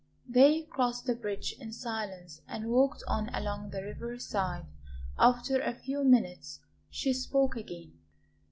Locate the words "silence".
1.71-2.41